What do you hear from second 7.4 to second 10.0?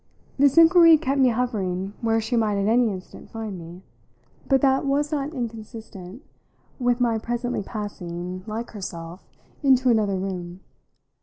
passing, like herself, into